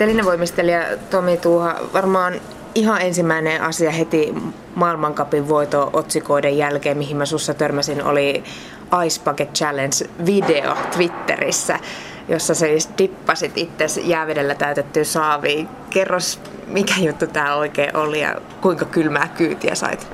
[0.00, 2.34] Telinevoimistelija Tomi Tuuha, varmaan
[2.74, 4.34] ihan ensimmäinen asia heti
[4.74, 8.44] maailmankapin voito otsikoiden jälkeen, mihin mä sussa törmäsin, oli
[9.06, 11.78] Ice Bucket Challenge-video Twitterissä,
[12.28, 15.68] jossa siis dippasit itse jäävedellä täytettyä saaviin.
[15.90, 20.06] Kerros, mikä juttu tämä oikein oli ja kuinka kylmää kyytiä sait?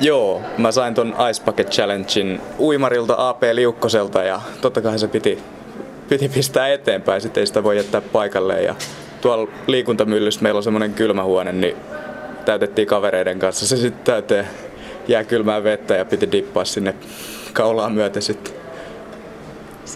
[0.00, 5.42] Joo, mä sain ton Ice Bucket Challengein uimarilta AP Liukkoselta ja totta kai se piti,
[6.12, 8.62] piti pistää eteenpäin, sitten ei sitä voi jättää paikalle.
[8.62, 8.74] Ja
[9.20, 11.76] tuolla liikuntamyllyssä meillä on semmoinen kylmähuone, niin
[12.44, 14.46] täytettiin kavereiden kanssa se sitten täyteen
[15.08, 16.94] jää kylmää vettä ja piti dippaa sinne
[17.52, 18.54] kaulaan myöten sitten.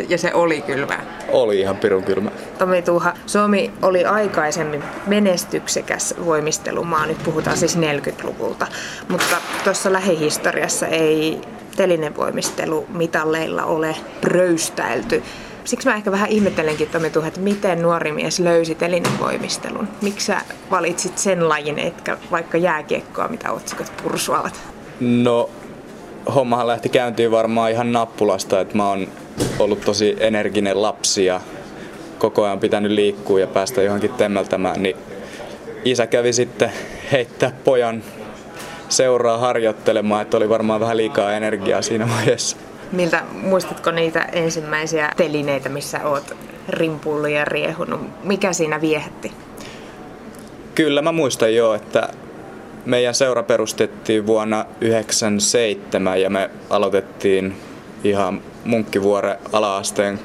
[0.09, 1.05] Ja se oli kylmää?
[1.29, 2.31] Oli ihan pirun kylmä.
[2.59, 8.67] Tomi Tuuha, Suomi oli aikaisemmin menestyksekäs voimistelumaa, nyt puhutaan siis 40-luvulta,
[9.09, 11.41] mutta tuossa lähihistoriassa ei
[11.77, 15.23] telinevoimistelu mitalleilla ole röystäilty.
[15.67, 19.89] Siksi mä ehkä vähän ihmettelenkin Tomi Tuuha, että miten nuori mies löysi telinevoimistelun.
[20.03, 24.61] Miksi sä valitsit sen lajin, etkä vaikka jääkiekkoa, mitä otsikot pursuavat?
[25.01, 25.51] No,
[26.35, 29.09] hommahan lähti käyntiin varmaan ihan nappulasta, että mä oon
[29.59, 31.41] ollut tosi energinen lapsi ja
[32.19, 34.97] koko ajan pitänyt liikkua ja päästä johonkin temmeltämään, niin
[35.85, 36.73] isä kävi sitten
[37.13, 38.03] heittää pojan
[38.89, 42.57] seuraa harjoittelemaan, että oli varmaan vähän liikaa energiaa siinä vaiheessa.
[42.93, 46.37] Miltä muistatko niitä ensimmäisiä telineitä, missä oot
[46.69, 48.01] rimpullut ja riehunut?
[48.25, 49.33] Mikä siinä viehätti?
[50.75, 52.09] Kyllä mä muistan jo, että
[52.85, 57.57] meidän seura perustettiin vuonna 1997 ja me aloitettiin
[58.05, 60.21] ihan Munkkivuoren alaasteen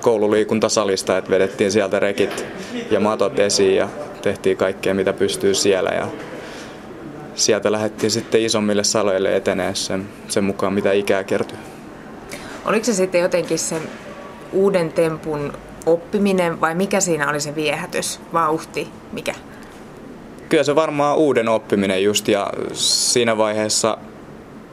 [0.00, 2.46] koululiikuntasalista, että vedettiin sieltä rekit
[2.90, 3.88] ja matot esiin ja
[4.22, 6.08] tehtiin kaikkea mitä pystyy siellä ja
[7.34, 11.58] sieltä lähdettiin sitten isommille saloille etenee sen, sen mukaan mitä ikää kertyy.
[12.64, 13.82] Oliko se sitten jotenkin sen
[14.52, 15.52] uuden tempun
[15.86, 19.34] oppiminen vai mikä siinä oli se viehätys, vauhti, mikä?
[20.48, 23.98] Kyllä se varmaan uuden oppiminen just ja siinä vaiheessa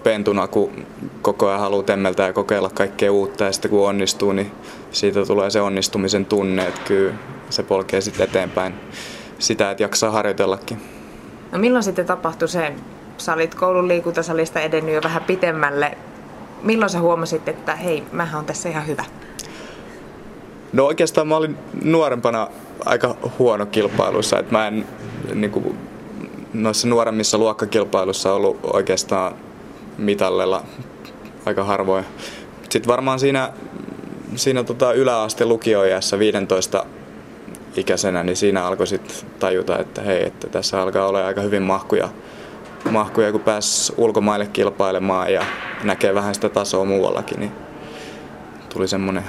[0.04, 0.86] pentuna, kun
[1.22, 4.52] koko ajan haluaa temmeltää ja kokeilla kaikkea uutta ja sitten kun onnistuu, niin
[4.92, 7.14] siitä tulee se onnistumisen tunne, että kyllä
[7.50, 8.74] se polkee sitten eteenpäin
[9.40, 10.82] sitä, että jaksaa harjoitellakin.
[11.52, 12.74] No milloin sitten tapahtui se,
[13.18, 15.98] sä olit koulun liikuntasalista edennyt jo vähän pitemmälle,
[16.64, 19.06] milloin sä huomasit, että hei, mä on tässä ihan hyvä?
[20.74, 22.48] No oikeastaan mä olin nuorempana
[22.86, 24.86] aika huono kilpailussa, että mä en
[25.34, 25.78] niin kuin,
[26.54, 29.36] noissa nuoremmissa luokkakilpailussa ollut oikeastaan
[29.98, 30.64] mitallella
[31.46, 32.06] aika harvoin.
[32.70, 33.54] Sitten varmaan siinä,
[34.36, 36.86] siinä tota yläaste lukioijassa 15
[37.76, 42.10] ikäisenä, niin siinä alkoi sitten tajuta, että hei, että tässä alkaa olla aika hyvin mahkuja,
[42.92, 45.44] mahkuja kun pääsi ulkomaille kilpailemaan ja
[45.84, 47.52] näkee vähän sitä tasoa muuallakin, niin
[48.74, 49.24] tuli semmoinen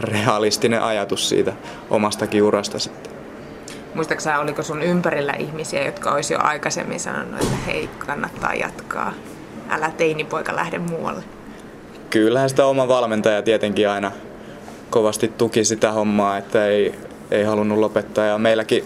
[0.00, 1.52] realistinen ajatus siitä
[1.90, 3.12] omastakin urasta sitten.
[3.94, 9.12] Muistaaksä, oliko sun ympärillä ihmisiä, jotka olisi jo aikaisemmin sanonut, että hei, kannattaa jatkaa,
[9.68, 11.22] älä teinipoika lähde muualle?
[12.10, 14.12] Kyllähän sitä oma valmentaja tietenkin aina
[14.90, 16.94] kovasti tuki sitä hommaa, että ei,
[17.30, 18.24] ei halunnut lopettaa.
[18.24, 18.84] Ja meilläkin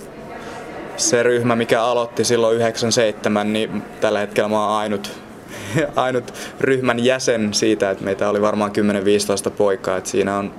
[0.97, 5.13] se ryhmä, mikä aloitti silloin 97, niin tällä hetkellä mä oon ainut,
[5.97, 8.73] ainut ryhmän jäsen siitä, että meitä oli varmaan
[9.49, 9.97] 10-15 poikaa.
[9.97, 10.55] Että siinä on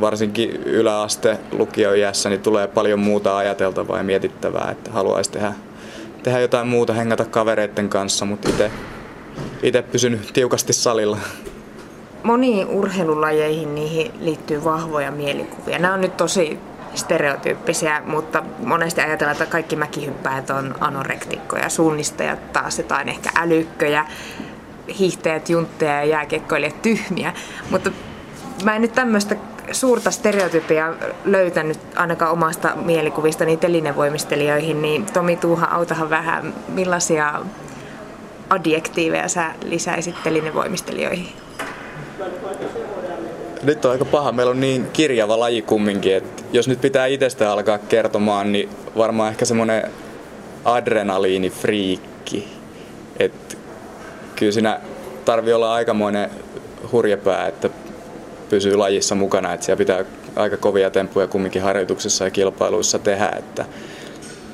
[0.00, 5.52] varsinkin yläaste lukioiässä niin tulee paljon muuta ajateltavaa ja mietittävää, että haluaisi tehdä,
[6.22, 8.70] tehdä jotain muuta, hengata kavereiden kanssa, mutta itse
[9.62, 11.18] itse pysynyt tiukasti salilla.
[12.22, 15.78] Moniin urheilulajeihin niihin liittyy vahvoja mielikuvia.
[15.78, 16.58] Nämä on nyt tosi
[16.94, 24.06] stereotyyppisiä, mutta monesti ajatellaan, että kaikki mäkihyppäjät on anorektikkoja, suunnistajat taas jotain ehkä älykköjä,
[24.98, 27.32] hiihtäjät, juntteja ja jääkiekkoilijat tyhmiä.
[27.70, 27.90] Mutta
[28.64, 29.36] mä en nyt tämmöistä
[29.72, 30.92] suurta stereotypia
[31.24, 37.40] löytänyt ainakaan omasta mielikuvistani telinevoimistelijoihin, niin Tomi Tuuha, autahan vähän, millaisia
[38.50, 41.28] adjektiiveja sä lisäisit telinevoimistelijoihin?
[43.64, 44.32] Nyt on aika paha.
[44.32, 49.30] Meillä on niin kirjava laji kumminkin, että jos nyt pitää itsestä alkaa kertomaan, niin varmaan
[49.30, 49.90] ehkä semmoinen
[50.64, 52.48] adrenaliinifriikki.
[53.18, 53.56] Että
[54.36, 54.80] kyllä siinä
[55.24, 56.30] tarvii olla aikamoinen
[56.92, 57.70] hurjapää, että
[58.48, 60.04] pysyy lajissa mukana, että siellä pitää
[60.36, 63.64] aika kovia temppuja kumminkin harjoituksissa ja kilpailuissa tehdä, että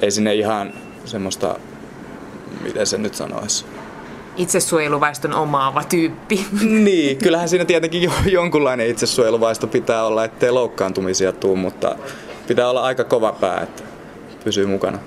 [0.03, 0.73] ei sinne ihan
[1.05, 1.59] semmoista,
[2.63, 3.65] miten se nyt sanoisi,
[4.41, 6.47] itsesuojeluvaiston omaava tyyppi.
[6.85, 11.97] Niin, kyllähän siinä tietenkin jo, jonkunlainen itsesuojeluvaisto pitää olla, ettei loukkaantumisia tuu, mutta
[12.49, 13.83] pitää olla aika kova pää, että
[14.45, 14.99] pysyy mukana.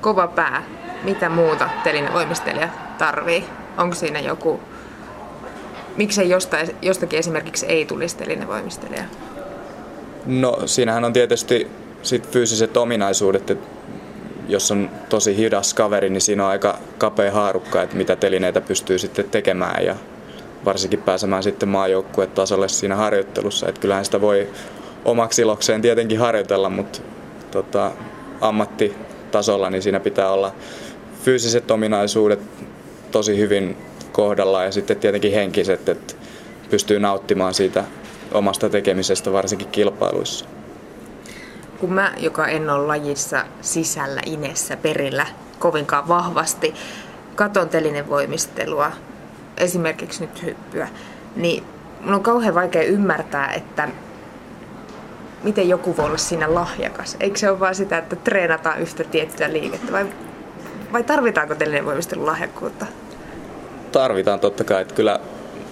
[0.00, 0.62] Kova pää.
[1.02, 2.68] Mitä muuta telinevoimistelija
[2.98, 3.44] tarvii?
[3.78, 4.60] Onko siinä joku...
[5.96, 9.04] Miksei jostain, jostakin esimerkiksi ei tulisi telinevoimistelija?
[10.26, 11.70] No siinähän on tietysti
[12.02, 13.71] sit fyysiset ominaisuudet, että
[14.48, 18.98] jos on tosi hidas kaveri, niin siinä on aika kapea haarukka, että mitä telineitä pystyy
[18.98, 19.96] sitten tekemään ja
[20.64, 23.68] varsinkin pääsemään sitten maajoukkuetasolle siinä harjoittelussa.
[23.68, 24.48] Että kyllähän sitä voi
[25.04, 26.98] omaksi ilokseen tietenkin harjoitella, mutta
[27.50, 27.92] tota,
[28.40, 30.52] ammattitasolla niin siinä pitää olla
[31.24, 32.40] fyysiset ominaisuudet
[33.10, 33.76] tosi hyvin
[34.12, 36.14] kohdalla ja sitten tietenkin henkiset, että
[36.70, 37.84] pystyy nauttimaan siitä
[38.32, 40.44] omasta tekemisestä varsinkin kilpailuissa.
[41.82, 45.26] Kun mä, joka en ole lajissa sisällä, inessä, perillä
[45.58, 46.74] kovinkaan vahvasti,
[47.34, 48.92] katon telinevoimistelua,
[49.56, 50.88] esimerkiksi nyt hyppyä,
[51.36, 51.64] niin
[52.00, 53.88] mun on kauhean vaikea ymmärtää, että
[55.42, 57.16] miten joku voi olla siinä lahjakas.
[57.20, 60.06] Eikö se ole vaan sitä, että treenataan yhtä tiettyä liikettä vai,
[60.92, 62.86] vai tarvitaanko telinevoimistelun lahjakkuutta?
[63.92, 65.20] Tarvitaan totta kai, että kyllä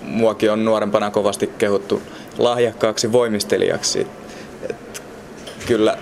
[0.03, 2.03] muakin on nuorempana kovasti kehuttu
[2.39, 4.07] lahjakkaaksi voimistelijaksi.
[5.71, 5.99] Kyllä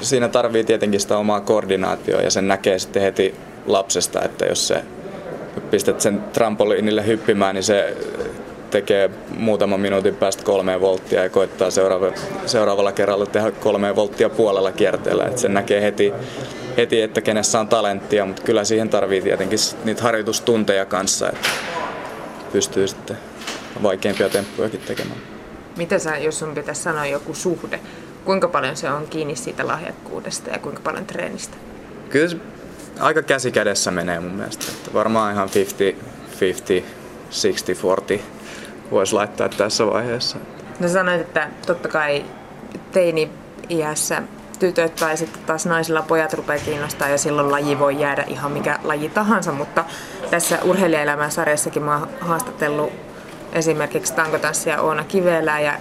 [0.00, 3.34] siinä tarvii tietenkin sitä omaa koordinaatioa ja sen näkee sitten heti
[3.66, 4.84] lapsesta, että jos se
[5.70, 7.96] pistät sen trampoliinille hyppimään, niin se
[8.70, 12.12] tekee muutaman minuutin päästä kolmeen volttia ja koittaa seuraava,
[12.46, 15.24] seuraavalla kerralla tehdä kolmeen volttia puolella kierteellä.
[15.24, 16.12] Et sen näkee heti,
[16.76, 21.48] heti, että kenessä on talenttia, mutta kyllä siihen tarvii tietenkin niitä harjoitustunteja kanssa, että
[22.52, 23.18] pystyy sitten
[23.82, 25.20] vaikeampia temppujakin tekemään.
[25.76, 27.80] Mitä sä, jos sun pitäisi sanoa joku suhde,
[28.24, 31.56] kuinka paljon se on kiinni siitä lahjakkuudesta ja kuinka paljon treenistä?
[32.10, 32.36] Kyllä se
[33.00, 34.64] aika käsi kädessä menee mun mielestä.
[34.68, 36.04] Että varmaan ihan 50,
[36.40, 36.88] 50,
[37.30, 38.42] 60, 40
[38.90, 40.38] voisi laittaa tässä vaiheessa.
[40.80, 42.24] No sanoit, että totta kai
[42.92, 44.22] teini-iässä
[44.58, 48.78] tytöt tai sitten taas naisilla pojat rupeaa kiinnostaa ja silloin laji voi jäädä ihan mikä
[48.84, 49.84] laji tahansa, mutta
[50.30, 52.92] tässä urheilijaelämän sarjassakin mä oon haastatellut
[53.52, 55.78] esimerkiksi tankotanssia Oona Kivelää ja,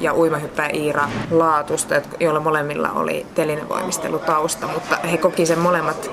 [0.00, 6.10] ja uimahyppäjä Iira Laatusta, joilla molemmilla oli telinevoimistelutausta, mutta he koki sen molemmat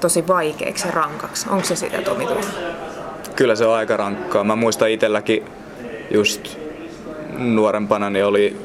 [0.00, 1.46] tosi vaikeaksi ja rankaksi.
[1.50, 2.28] Onko se sitä Tomi
[3.36, 4.44] Kyllä se on aika rankkaa.
[4.44, 5.44] Mä muistan itselläkin
[6.10, 6.56] just
[7.38, 8.56] nuorempana niin oli,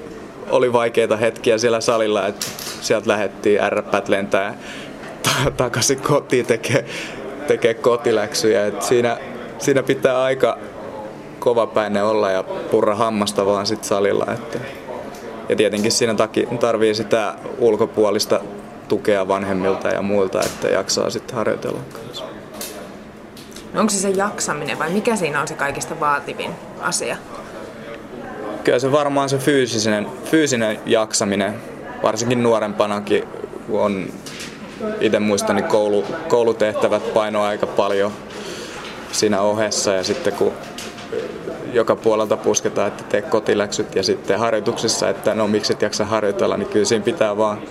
[0.50, 2.46] oli vaikeita hetkiä siellä salilla, että
[2.82, 4.54] sieltä lähdettiin ärräpät lentää
[5.58, 6.86] takaisin kotiin tekee,
[7.48, 8.66] tekee kotiläksyjä.
[8.66, 9.18] Et siinä,
[9.58, 10.58] siinä pitää aika
[11.40, 14.26] kovapäinen olla ja purra hammasta vaan sit salilla.
[14.34, 14.60] Että.
[15.50, 18.40] Ja tietenkin siinä takia tarvii sitä ulkopuolista
[18.88, 22.24] tukea vanhemmilta ja muilta, että jaksaa sitten harjoitella kanssa.
[23.74, 27.18] No onko se se jaksaminen vai mikä siinä on se kaikista vaativin asia?
[28.64, 31.54] Kyllä se varmaan se fyysinen, fyysinen jaksaminen,
[32.04, 33.24] varsinkin nuorempanakin,
[33.68, 34.08] kun on
[35.02, 38.12] itse muistan, niin koulu, koulutehtävät painoa aika paljon
[39.12, 40.54] siinä ohessa ja sitten kun
[41.74, 46.58] joka puolelta pusketaan, että tee kotiläksyt ja sitten harjoituksissa, että no miksi et jaksa harjoitella,
[46.58, 47.62] niin kyllä siinä pitää vaan,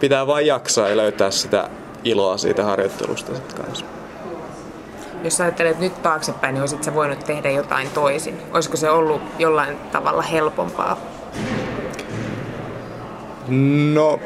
[0.00, 1.68] pitää vaan jaksaa ja löytää sitä
[2.04, 3.84] iloa siitä harjoittelusta sitten kanssa.
[5.24, 8.38] Jos ajattelet nyt taaksepäin, niin olisit voinut tehdä jotain toisin?
[8.52, 11.00] Olisiko se ollut jollain tavalla helpompaa?
[13.94, 14.20] No...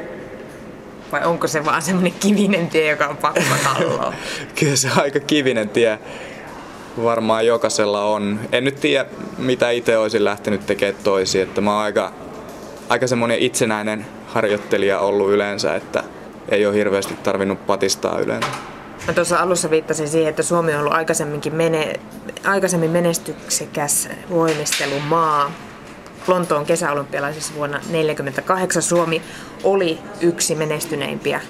[1.12, 3.40] Vai onko se vaan semmoinen kivinen tie, joka on pakko
[3.74, 4.14] talloa?
[4.60, 5.98] Kyllä se aika kivinen tie
[7.04, 8.40] varmaan jokaisella on.
[8.52, 9.06] En nyt tiedä,
[9.38, 11.42] mitä itse olisin lähtenyt tekemään toisin.
[11.42, 12.12] Että mä oon aika,
[12.88, 16.04] aika semmoinen itsenäinen harjoittelija ollut yleensä, että
[16.48, 18.48] ei ole hirveästi tarvinnut patistaa yleensä.
[19.06, 22.00] Mä tuossa alussa viittasin siihen, että Suomi on ollut aikaisemminkin mene,
[22.44, 25.52] aikaisemmin menestyksekäs voimistelumaa.
[26.26, 29.22] Lontoon kesäolympialaisissa vuonna 1948 Suomi
[29.64, 31.40] oli yksi menestyneimpiä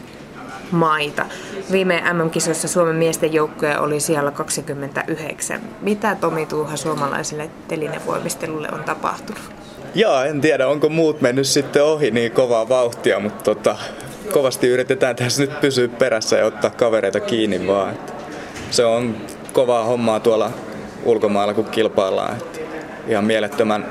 [0.71, 1.27] maita.
[1.73, 5.61] Viime MM-kisoissa Suomen miesten joukkoja oli siellä 29.
[5.81, 9.43] Mitä Tomi Tuuha suomalaiselle telinevoimistelulle on tapahtunut?
[9.95, 13.77] Joo, en tiedä, onko muut mennyt sitten ohi niin kovaa vauhtia, mutta tota,
[14.33, 17.91] kovasti yritetään tässä nyt pysyä perässä ja ottaa kavereita kiinni vaan.
[17.95, 18.13] Että
[18.71, 19.17] se on
[19.53, 20.51] kovaa hommaa tuolla
[21.05, 22.37] ulkomailla, kun kilpaillaan.
[22.37, 22.61] Että
[23.09, 23.87] ihan mielettömän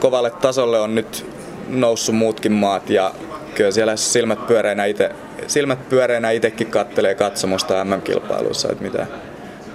[0.00, 1.26] kovalle tasolle on nyt
[1.68, 3.14] noussut muutkin maat ja
[3.54, 5.10] kyllä siellä silmät pyöreänä itse
[5.46, 9.06] silmät pyöreänä itsekin kattelee katsomusta MM-kilpailussa, että mitä,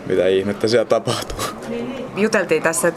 [0.06, 1.40] mitä ihmettä siellä tapahtuu.
[2.16, 2.92] Juteltiin tässä,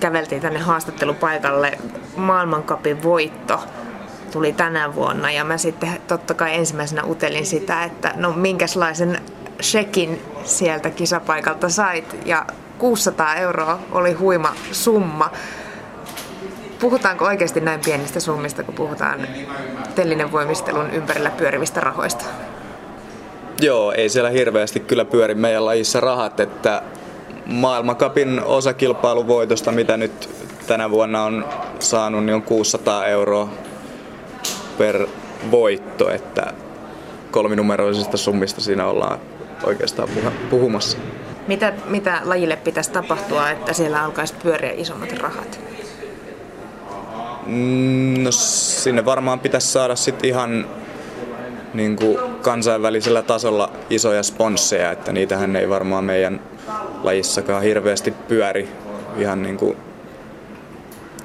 [0.00, 1.78] käveltiin tänne haastattelupaikalle
[2.16, 3.60] maailmankapin voitto
[4.32, 9.20] tuli tänä vuonna ja mä sitten totta kai ensimmäisenä utelin sitä, että no minkälaisen
[9.62, 12.46] shekin sieltä kisapaikalta sait ja
[12.78, 15.30] 600 euroa oli huima summa.
[16.80, 19.28] Puhutaanko oikeasti näin pienistä summista, kun puhutaan
[19.94, 22.24] tellinen voimistelun ympärillä pyörivistä rahoista?
[23.60, 26.82] Joo, ei siellä hirveästi kyllä pyöri meidän lajissa rahat, että
[27.46, 30.30] maailmankapin osakilpailuvoitosta, mitä nyt
[30.66, 31.44] tänä vuonna on
[31.78, 33.48] saanut, niin on 600 euroa
[34.78, 35.06] per
[35.50, 36.52] voitto, että
[37.30, 39.18] kolminumeroisista summista siinä ollaan
[39.64, 40.08] oikeastaan
[40.50, 40.98] puhumassa.
[41.48, 45.60] Mitä, mitä lajille pitäisi tapahtua, että siellä alkaisi pyöriä isommat rahat?
[47.50, 50.66] Mm, no sinne varmaan pitäisi saada sitten ihan
[51.74, 56.40] niin kuin kansainvälisellä tasolla isoja sponsseja, että niitähän ei varmaan meidän
[57.02, 58.68] lajissakaan hirveästi pyöri
[59.16, 59.76] ihan niin kuin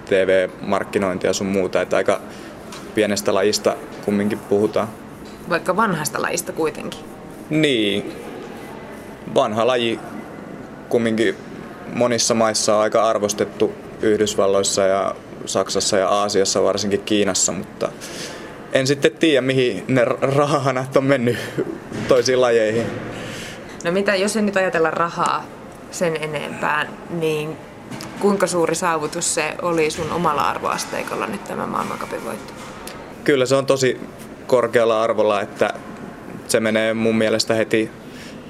[0.05, 2.21] TV-markkinointia sun muuta, että aika
[2.95, 4.87] pienestä lajista kumminkin puhutaan.
[5.49, 6.99] Vaikka vanhasta lajista kuitenkin.
[7.49, 8.11] Niin.
[9.35, 9.99] Vanha laji
[10.89, 11.35] kumminkin
[11.93, 15.15] monissa maissa on aika arvostettu Yhdysvalloissa ja
[15.47, 17.91] Saksassa ja Aasiassa, varsinkin Kiinassa, mutta
[18.73, 21.37] en sitten tiedä, mihin ne rahanat on mennyt
[22.07, 22.85] toisiin lajeihin.
[23.83, 25.45] No mitä, jos en nyt ajatella rahaa
[25.91, 27.57] sen enempää, niin
[28.19, 32.53] kuinka suuri saavutus se oli sun omalla arvoasteikolla nyt tämä maailmankapin voitto?
[33.23, 33.99] Kyllä se on tosi
[34.47, 35.73] korkealla arvolla, että
[36.47, 37.91] se menee mun mielestä heti,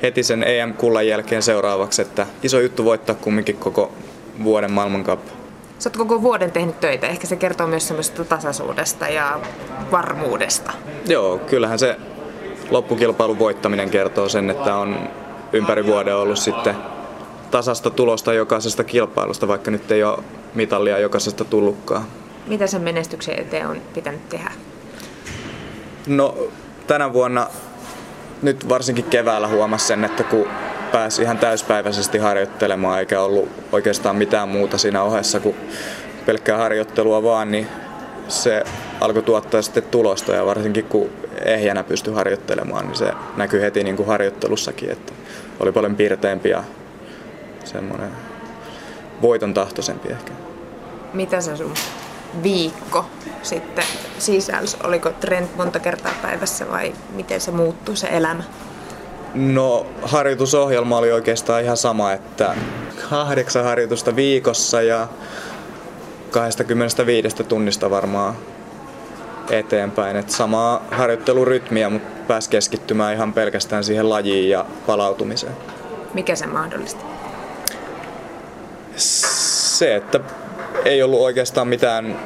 [0.02, 3.94] heti sen EM-kullan jälkeen seuraavaksi, että iso juttu voittaa kumminkin koko
[4.44, 5.45] vuoden maailmankappi.
[5.86, 7.08] Sä oot koko vuoden tehnyt töitä.
[7.08, 9.40] Ehkä se kertoo myös semmoista tasaisuudesta ja
[9.92, 10.72] varmuudesta.
[11.08, 11.98] Joo, kyllähän se
[12.70, 15.10] loppukilpailun voittaminen kertoo sen, että on
[15.54, 16.76] ympäri vuoden ollut sitten
[17.52, 20.24] tasasta tulosta jokaisesta kilpailusta, vaikka nyt ei ole
[20.56, 22.06] mitallia jokaisesta tullutkaan.
[22.48, 24.52] Mitä sen menestyksen eteen on pitänyt tehdä?
[26.08, 26.38] No
[26.88, 27.48] tänä vuonna
[28.42, 30.48] nyt varsinkin keväällä huomasi sen, että kun
[30.96, 35.56] pääsi ihan täyspäiväisesti harjoittelemaan eikä ollut oikeastaan mitään muuta siinä ohessa kuin
[36.26, 37.68] pelkkää harjoittelua vaan, niin
[38.28, 38.64] se
[39.02, 41.10] alkoi tuottaa sitten tulosta ja varsinkin kun
[41.46, 45.14] ehjänä pystyi harjoittelemaan, niin se näkyi heti niin kuin harjoittelussakin, että
[45.60, 46.64] oli paljon piirteempi ja
[47.64, 48.12] semmoinen
[49.22, 50.32] voiton tahtoisempi ehkä.
[51.14, 51.74] Mitä se sun
[52.44, 53.06] viikko
[53.44, 53.86] sitten
[54.18, 54.78] sisälsi?
[54.84, 58.44] Oliko trend monta kertaa päivässä vai miten se muuttui se elämä?
[59.36, 62.56] No harjoitusohjelma oli oikeastaan ihan sama, että
[63.10, 65.08] kahdeksan harjoitusta viikossa ja
[66.32, 68.36] 25 tunnista varmaan
[69.50, 70.16] eteenpäin.
[70.16, 75.54] Et samaa harjoittelurytmiä, mutta pääsi keskittymään ihan pelkästään siihen lajiin ja palautumiseen.
[76.14, 77.06] Mikä se mahdollista?
[78.96, 80.20] Se, että
[80.86, 82.20] ei ollut oikeastaan mitään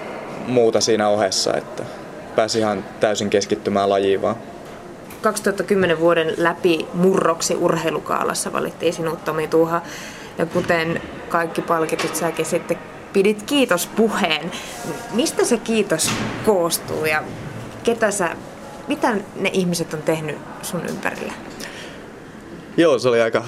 [0.48, 1.84] muuta siinä ohessa, että
[2.36, 4.36] pääsi ihan täysin keskittymään lajiin vaan.
[5.22, 9.82] 2010 vuoden läpi murroksi urheilukaalassa valittiin sinut Tomi Tuha.
[10.38, 12.78] Ja kuten kaikki palkitut, säkin sitten
[13.14, 14.52] pidit kiitospuheen.
[15.12, 16.12] Mistä se kiitos
[16.46, 17.24] koostuu ja
[17.84, 18.36] ketä sä,
[18.88, 21.34] mitä ne ihmiset on tehnyt sun ympärillä?
[22.78, 23.44] Joo, se oli aika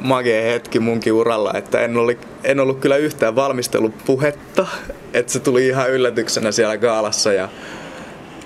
[0.00, 4.66] magea hetki munkin uralla, että en, oli, en ollut kyllä yhtään valmistellut puhetta,
[5.14, 7.48] että se tuli ihan yllätyksenä siellä kaalassa ja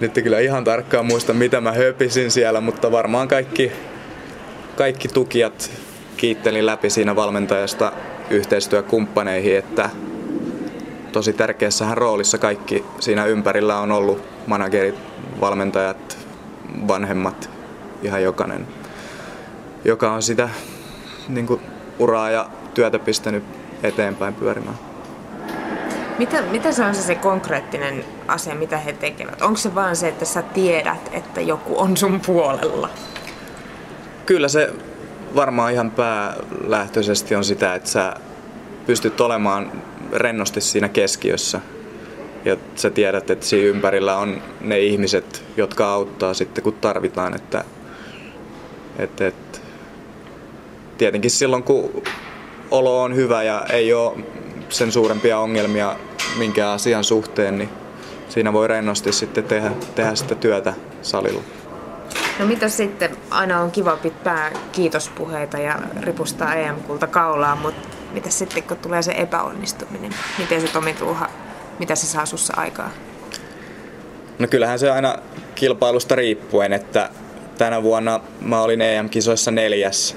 [0.01, 3.73] nyt kyllä ihan tarkkaan muista mitä mä höpisin siellä, mutta varmaan kaikki,
[4.77, 5.71] kaikki tukijat
[6.17, 7.93] kiittelin läpi siinä valmentajasta
[8.31, 9.91] yhteistyökumppaneihin, että
[11.13, 14.95] tosi tärkeässähän roolissa kaikki siinä ympärillä on ollut managerit,
[15.41, 16.19] valmentajat,
[16.89, 17.51] vanhemmat,
[18.03, 18.67] ihan jokainen,
[19.85, 20.49] joka on sitä
[21.29, 21.61] niin kuin,
[21.99, 23.45] uraa ja työtä pistänyt
[23.83, 24.90] eteenpäin pyörimään.
[26.21, 29.43] Mitä, mitä se on se, se konkreettinen asia, mitä he tekevät?
[29.43, 32.89] Onko se vaan se, että sä tiedät, että joku on sun puolella?
[34.27, 34.73] Kyllä se
[35.35, 38.15] varmaan ihan päälähtöisesti on sitä, että sä
[38.87, 39.73] pystyt olemaan
[40.13, 41.61] rennosti siinä keskiössä.
[42.45, 47.35] Ja sä tiedät, että siinä ympärillä on ne ihmiset, jotka auttaa sitten kun tarvitaan.
[47.37, 47.65] Että,
[48.99, 49.59] että, että
[50.99, 52.03] tietenkin silloin kun
[52.71, 54.17] olo on hyvä ja ei ole
[54.69, 55.97] sen suurempia ongelmia
[56.39, 57.69] minkään asian suhteen, niin
[58.29, 61.43] siinä voi rennosti sitten tehdä, tehdä sitä työtä salilla.
[62.39, 68.63] No mitä sitten, aina on kiva pitää kiitospuheita ja ripustaa EM-kulta kaulaan, mutta mitä sitten
[68.63, 70.15] kun tulee se epäonnistuminen?
[70.39, 71.29] Miten se Tomi Tuuha,
[71.79, 72.91] mitä se saa sussa aikaa?
[74.39, 75.17] No kyllähän se aina
[75.55, 77.11] kilpailusta riippuen, että
[77.59, 80.17] tänä vuonna mä olin EM-kisoissa neljäs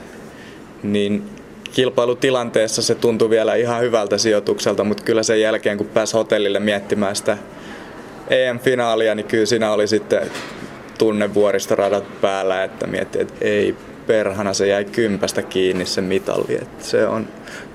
[0.84, 1.30] niin
[1.74, 7.16] kilpailutilanteessa se tuntui vielä ihan hyvältä sijoitukselta, mutta kyllä sen jälkeen kun pääsi hotellille miettimään
[7.16, 7.38] sitä
[8.30, 10.32] EM-finaalia, niin kyllä siinä oli sitten
[10.98, 13.76] tunne vuoristoradat päällä, että mietti, että ei
[14.08, 16.56] perhana, se jäi kympästä kiinni se mitalli.
[16.56, 17.28] Että se on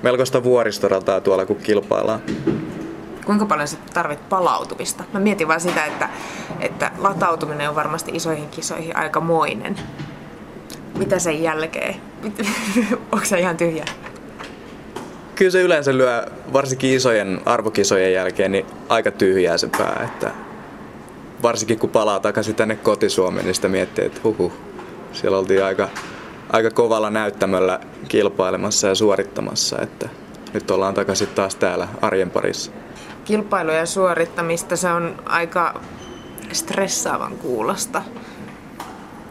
[0.03, 2.21] melkoista vuoristorataa tuolla, kun kilpaillaan.
[3.25, 5.03] Kuinka paljon sä tarvit palautumista?
[5.13, 6.09] Mä mietin vaan sitä, että,
[6.59, 9.75] että latautuminen on varmasti isoihin kisoihin aika moinen
[10.99, 11.95] mitä sen jälkeen?
[13.11, 13.85] Onko se ihan tyhjä?
[15.35, 20.01] Kyllä se yleensä lyö, varsinkin isojen arvokisojen jälkeen, niin aika tyhjää se pää.
[20.05, 20.31] Että
[21.41, 24.53] varsinkin kun palaa takaisin tänne kotisuomeen, niin sitä miettii, että huhu,
[25.13, 25.89] siellä oltiin aika,
[26.51, 30.09] aika kovalla näyttämöllä kilpailemassa ja suorittamassa, että
[30.53, 32.71] nyt ollaan takaisin taas täällä arjen parissa.
[33.25, 35.81] Kilpailujen suorittamista se on aika
[36.51, 38.01] stressaavan kuulosta.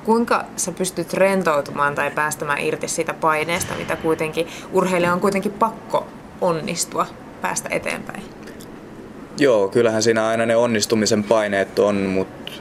[0.08, 6.06] Kuinka sä pystyt rentoutumaan tai päästämään irti siitä paineesta, mitä kuitenkin urheilija on kuitenkin pakko
[6.40, 7.06] onnistua
[7.42, 8.22] päästä eteenpäin?
[9.38, 12.52] Joo, kyllähän siinä aina ne onnistumisen paineet on, mutta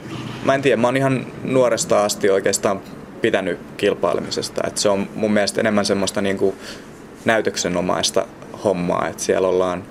[0.44, 2.80] mä en tiedä, mä oon ihan nuoresta asti oikeastaan
[3.20, 4.60] pitänyt kilpailemisesta.
[4.66, 6.54] Et se on mun mielestä enemmän semmoista niinku
[7.24, 8.26] näytöksenomaista
[8.64, 9.84] hommaa, että siellä ollaan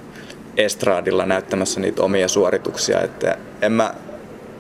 [0.58, 3.02] estraadilla näyttämässä niitä omia suorituksia.
[3.02, 3.94] Että en mä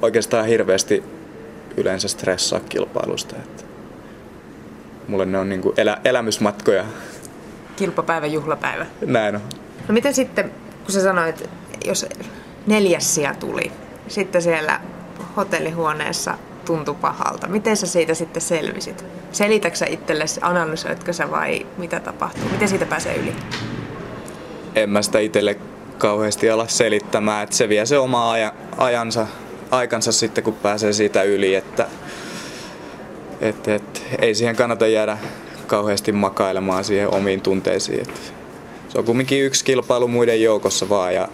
[0.01, 1.16] oikeastaan hirveästi
[1.77, 3.35] yleensä stressaa kilpailusta.
[3.35, 3.63] Että
[5.07, 6.85] mulle ne on niinku elä, elämysmatkoja.
[7.75, 8.85] Kilpapäivä, juhlapäivä.
[9.05, 9.41] Näin on.
[9.87, 10.51] No miten sitten,
[10.83, 11.49] kun sä sanoit,
[11.85, 12.05] jos
[12.67, 13.71] neljäs sija tuli,
[14.07, 14.81] sitten siellä
[15.37, 17.47] hotellihuoneessa tuntui pahalta.
[17.47, 19.05] Miten sä siitä sitten selvisit?
[19.31, 22.49] Selitätkö sä itsellesi, analysoitko sä vai mitä tapahtuu?
[22.51, 23.35] Miten siitä pääsee yli?
[24.75, 25.57] En mä sitä itselle
[25.97, 29.27] kauheasti ala selittämään, että se vie se oma aja, ajansa,
[29.71, 31.87] aikansa sitten kun pääsee siitä yli, että
[33.41, 35.17] et, et, ei siihen kannata jäädä
[35.67, 38.01] kauheasti makailemaan siihen omiin tunteisiin.
[38.01, 38.33] Et
[38.89, 41.27] se on kumminkin yksi kilpailu muiden joukossa vaan ja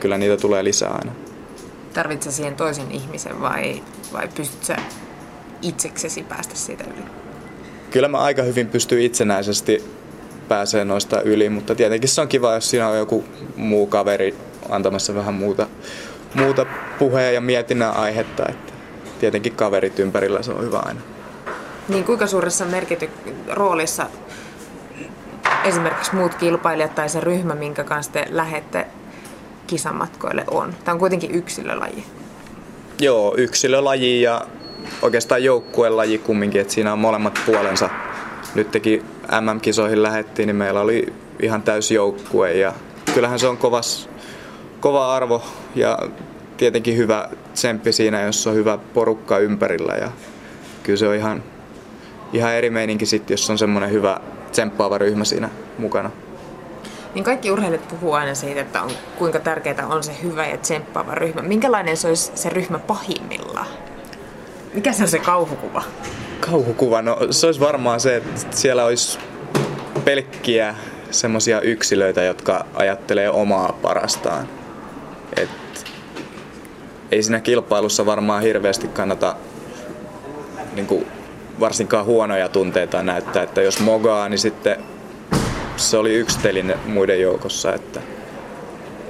[0.00, 1.12] kyllä niitä tulee lisää aina.
[1.94, 3.82] Tarvitset siihen toisen ihmisen vai,
[4.12, 4.76] vai pystyt sä
[5.62, 7.04] itseksesi päästä siitä yli?
[7.90, 9.84] Kyllä mä aika hyvin pystyn itsenäisesti
[10.48, 13.24] pääsee noista yli, mutta tietenkin se on kiva, jos siinä on joku
[13.56, 14.34] muu kaveri
[14.68, 15.66] antamassa vähän muuta,
[16.34, 16.66] muuta
[16.98, 18.44] puheen ja mietinnän aihetta.
[18.48, 18.72] Että
[19.20, 21.00] tietenkin kaverit ympärillä se on hyvä aina.
[21.88, 23.10] Niin kuinka suuressa merkity
[23.50, 24.06] roolissa
[25.64, 28.86] esimerkiksi muut kilpailijat tai se ryhmä, minkä kanssa te lähette
[29.66, 30.74] kisamatkoille on?
[30.84, 32.04] Tämä on kuitenkin yksilölaji.
[33.00, 34.40] Joo, yksilölaji ja
[35.02, 37.90] oikeastaan joukkuelaji kumminkin, että siinä on molemmat puolensa.
[38.54, 39.02] Nyt teki
[39.40, 41.12] MM-kisoihin lähettiin, niin meillä oli
[41.42, 42.72] ihan täys joukkue ja
[43.14, 44.08] kyllähän se on kovas,
[44.80, 45.42] kova arvo
[45.74, 45.98] ja
[46.56, 50.10] tietenkin hyvä tsemppi siinä, jos on hyvä porukka ympärillä ja
[50.82, 51.42] kyllä se on ihan,
[52.32, 56.10] ihan eri meininki sitten, jos on semmoinen hyvä tsemppaava ryhmä siinä mukana.
[57.14, 61.14] Niin kaikki urheilijat puhuu aina siitä, että on, kuinka tärkeää on se hyvä ja tsemppaava
[61.14, 61.42] ryhmä.
[61.42, 63.66] Minkälainen se olisi se ryhmä pahimmillaan?
[64.74, 65.82] Mikä se on se kauhukuva?
[66.40, 67.02] Kauhukuva?
[67.02, 69.18] No se olisi varmaan se, että siellä olisi
[70.04, 70.74] pelkkiä
[71.10, 74.57] semmoisia yksilöitä, jotka ajattelee omaa parastaan.
[77.10, 79.36] Ei siinä kilpailussa varmaan hirveästi kannata
[80.74, 81.06] niin kuin,
[81.60, 84.76] varsinkaan huonoja tunteita näyttää, että jos mogaa, niin sitten
[85.76, 86.38] se oli yksi
[86.86, 88.00] muiden joukossa, että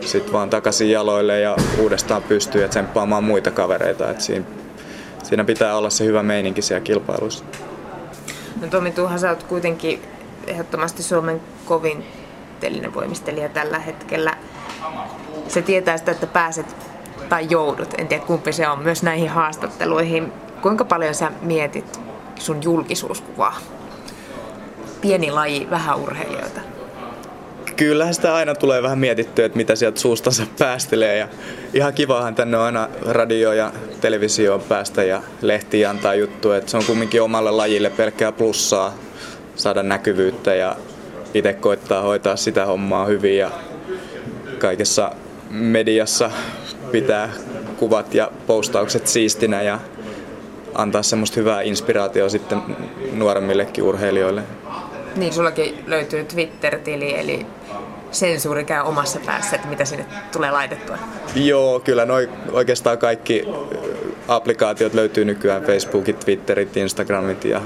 [0.00, 4.10] sitten vaan takaisin jaloille ja uudestaan pystyy ja tsemppaamaan muita kavereita.
[4.10, 4.44] että siinä,
[5.22, 7.44] siinä pitää olla se hyvä meininki siellä kilpailussa.
[8.60, 10.02] No Tomi Tuuha, sä oot kuitenkin
[10.46, 12.04] ehdottomasti Suomen kovin
[12.60, 14.36] telinevoimistelija tällä hetkellä.
[15.48, 16.76] Se tietää sitä, että pääset
[17.28, 20.32] tai joudut, en tiedä kumpi se on, myös näihin haastatteluihin.
[20.62, 22.00] Kuinka paljon sä mietit
[22.38, 23.58] sun julkisuuskuvaa?
[25.00, 26.60] Pieni laji, vähän urheilijoita.
[27.76, 31.16] Kyllähän sitä aina tulee vähän mietittyä, että mitä sieltä suustansa päästelee.
[31.16, 31.28] Ja
[31.74, 36.56] ihan kivahan tänne on aina radio ja televisioon päästä ja lehti antaa juttuja.
[36.56, 38.94] Että se on kumminkin omalle lajille pelkkää plussaa
[39.56, 40.76] saada näkyvyyttä ja
[41.34, 43.50] itse koittaa hoitaa sitä hommaa hyvin ja
[44.58, 45.12] kaikessa
[45.50, 46.30] mediassa
[46.90, 47.30] pitää
[47.76, 49.78] kuvat ja postaukset siistinä ja
[50.74, 52.62] antaa semmoista hyvää inspiraatiota sitten
[53.12, 54.42] nuoremmillekin urheilijoille.
[55.16, 57.46] Niin, sullakin löytyy Twitter-tili, eli
[58.10, 60.98] sensuuri käy omassa päässä, että mitä sinne tulee laitettua.
[61.34, 63.44] Joo, kyllä noi oikeastaan kaikki
[64.28, 67.60] applikaatiot löytyy nykyään, Facebookit, Twitterit, Instagramit ja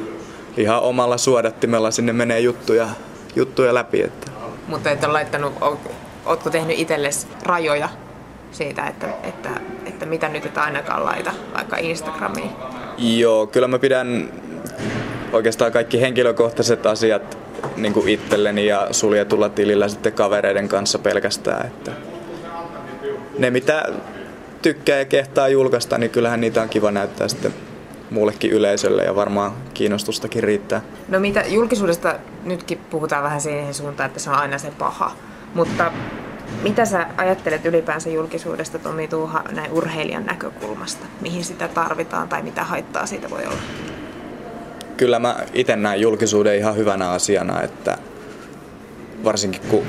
[0.57, 2.89] ihan omalla suodattimella sinne menee juttuja,
[3.37, 4.03] juttuja läpi.
[4.03, 4.31] Että.
[4.69, 5.53] Mutta et ole laittanut,
[6.27, 7.89] ootko tehnyt itsellesi rajoja
[8.53, 9.51] siitä, että, että,
[9.87, 12.51] että mitä nyt et ainakaan laita vaikka Instagramiin?
[12.99, 14.33] Joo, kyllä mä pidän
[15.33, 17.39] oikeastaan kaikki henkilökohtaiset asiat
[17.77, 21.67] niin kuin itselleni ja suljetulla tilillä sitten kavereiden kanssa pelkästään.
[21.67, 21.93] Että
[23.39, 23.85] ne mitä
[24.63, 27.55] tykkää ja kehtaa julkaista, niin kyllähän niitä on kiva näyttää sitten
[28.11, 30.81] muullekin yleisölle ja varmaan kiinnostustakin riittää.
[31.09, 35.13] No mitä julkisuudesta nytkin puhutaan vähän siihen suuntaan, että se on aina se paha.
[35.55, 35.93] Mutta
[36.63, 41.07] mitä sä ajattelet ylipäänsä julkisuudesta Tomi Tuuha näin urheilijan näkökulmasta?
[41.21, 43.63] Mihin sitä tarvitaan tai mitä haittaa siitä voi olla?
[44.97, 47.99] Kyllä mä itse näen julkisuuden ihan hyvänä asiana, että
[49.25, 49.83] varsinkin kun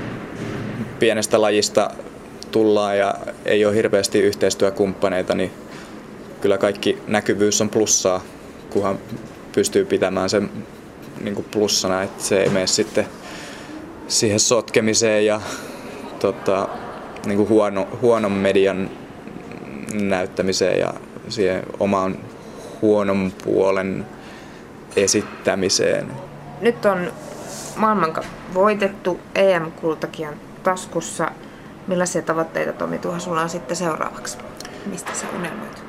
[0.99, 1.91] pienestä lajista
[2.51, 5.51] tullaan ja ei ole hirveästi yhteistyökumppaneita, niin
[6.41, 8.21] kyllä kaikki näkyvyys on plussaa,
[8.69, 8.99] kunhan
[9.51, 10.49] pystyy pitämään sen
[11.21, 13.05] niin kuin plussana, että se ei mene sitten
[14.07, 15.41] siihen sotkemiseen ja
[16.23, 16.67] tota,
[17.25, 18.89] niin kuin huono, huonon median
[19.93, 20.93] näyttämiseen ja
[21.29, 22.17] siihen oman
[22.81, 24.05] huonon puolen
[24.95, 26.07] esittämiseen.
[26.61, 27.11] Nyt on
[27.75, 28.13] maailman
[28.53, 30.33] voitettu, EM-kultakin on
[30.63, 31.31] taskussa.
[31.87, 34.37] Millaisia tavoitteita Tomi Tuha sulla on sitten seuraavaksi?
[34.85, 35.83] Mistä sä unelmoit?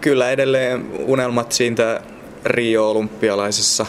[0.00, 2.00] Kyllä edelleen unelmat siitä
[2.44, 3.86] Rio-olympialaisissa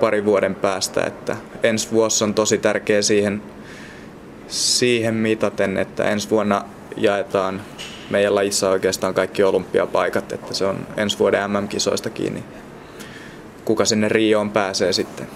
[0.00, 3.42] parin vuoden päästä, että ensi vuosi on tosi tärkeä siihen,
[4.48, 6.64] siihen mitaten, että ensi vuonna
[6.96, 7.62] jaetaan
[8.10, 12.44] meidän lajissa oikeastaan kaikki olympiapaikat, että se on ensi vuoden MM-kisoista kiinni.
[13.64, 15.26] Kuka sinne Rioon pääsee sitten?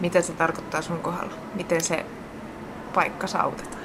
[0.00, 1.32] Mitä se tarkoittaa sun kohdalla?
[1.54, 2.04] Miten se
[2.94, 3.82] paikka saavutetaan?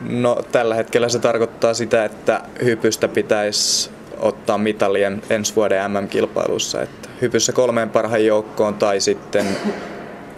[0.00, 6.82] No tällä hetkellä se tarkoittaa sitä, että hypystä pitäisi ottaa mitalien ensi vuoden MM-kilpailussa.
[6.82, 9.46] Että hypyssä kolmeen parhaan joukkoon tai sitten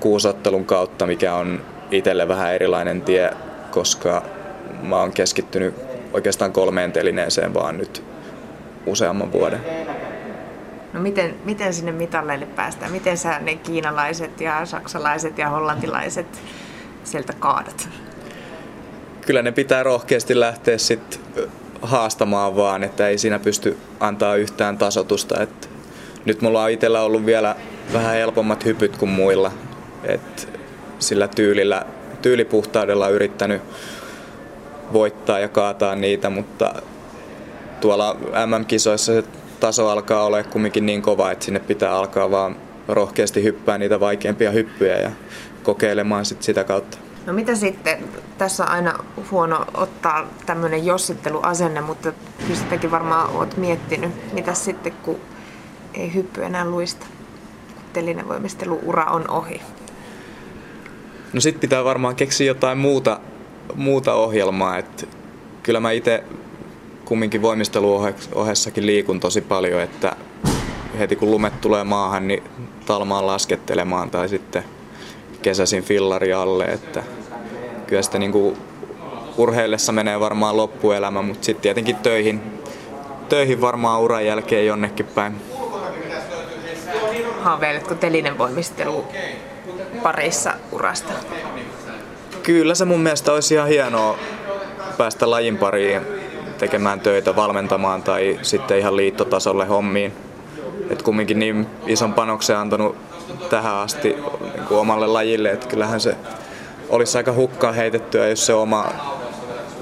[0.01, 3.31] kuusottelun kautta, mikä on itselle vähän erilainen tie,
[3.71, 4.23] koska
[4.83, 5.75] mä oon keskittynyt
[6.13, 8.05] oikeastaan kolmeen telineeseen vaan nyt
[8.87, 9.61] useamman vuoden.
[10.93, 12.93] No miten, miten sinne mitalleille päästään?
[12.93, 16.27] Miten sä ne kiinalaiset ja saksalaiset ja hollantilaiset
[17.05, 17.89] sieltä kaadat?
[19.27, 21.21] Kyllä ne pitää rohkeasti lähteä sitten
[21.83, 25.43] haastamaan vaan, että ei siinä pysty antaa yhtään tasotusta.
[25.43, 25.71] Et
[26.25, 27.57] nyt mulla on itsellä ollut vielä
[27.93, 29.53] vähän helpommat hypyt kuin muilla.
[30.05, 30.58] Et
[30.99, 31.87] sillä tyylillä,
[32.23, 33.63] tyylipuhtaudella yrittänyt
[34.93, 36.75] voittaa ja kaataa niitä, mutta
[37.81, 39.25] tuolla MM-kisoissa se
[39.61, 42.57] taso alkaa olla kumminkin niin kova, että sinne pitää alkaa vaan
[42.89, 45.11] rohkeasti hyppää niitä vaikeampia hyppyjä ja
[45.63, 46.99] kokeilemaan sit sitä kautta.
[47.27, 47.99] No mitä sitten,
[48.39, 54.93] tässä on aina huono ottaa tämmöinen jossitteluasenne, mutta kyllä sitäkin varmaan olet miettinyt, mitä sitten
[54.93, 55.21] kun
[55.95, 57.07] ei hyppy enää luista,
[57.75, 59.61] kun telinevoimistelu-ura on ohi.
[61.33, 63.21] No sitten pitää varmaan keksiä jotain muuta,
[63.75, 65.07] muuta ohjelmaa, että
[65.63, 66.25] kyllä mä itse
[67.05, 70.17] kumminkin voimisteluohessakin liikun tosi paljon, että
[70.99, 72.43] heti kun lumet tulee maahan, niin
[72.87, 74.65] talmaan laskettelemaan tai sitten
[75.43, 77.03] kesäsin fillari alle, että
[77.87, 78.57] kyllä sitä niin
[79.37, 82.41] urheillessa menee varmaan loppuelämä, mutta sitten tietenkin töihin,
[83.29, 85.33] töihin varmaan uran jälkeen jonnekin päin.
[87.43, 89.05] Haaveiletko telinen voimistelu
[90.03, 91.13] parissa urasta?
[92.43, 94.19] Kyllä se mun mielestä olisi ihan hienoa
[94.99, 96.03] päästä lajin pariin
[96.59, 100.13] tekemään töitä, valmentamaan tai sitten ihan liittotasolle hommiin.
[100.91, 102.97] Et kumminkin niin ison panoksen antanut
[103.51, 104.09] tähän asti
[104.55, 106.17] niin kuin omalle lajille, että kyllähän se
[106.89, 108.87] olisi aika hukkaan heitettyä, jos se oma,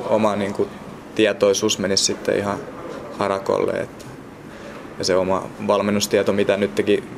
[0.09, 0.69] oma niin kuin
[1.15, 2.59] tietoisuus menisi sitten ihan
[3.19, 3.73] harakolle.
[3.73, 4.05] Että,
[4.99, 7.16] ja se oma valmennustieto, mitä nytkin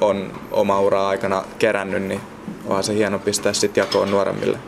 [0.00, 2.20] on oma ura aikana kerännyt, niin
[2.66, 4.58] onhan se hieno pistää sitten jakoon nuoremmille.